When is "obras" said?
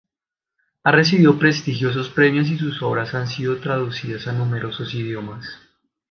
2.81-3.13